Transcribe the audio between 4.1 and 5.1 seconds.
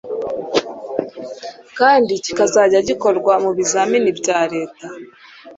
bya leta.